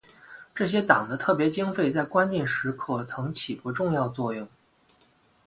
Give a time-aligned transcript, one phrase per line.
[0.55, 4.47] 这些党的特别经费在关键时刻曾起过重要作用。